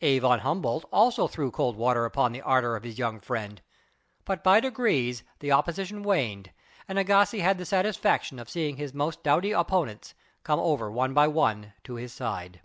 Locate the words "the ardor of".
2.32-2.82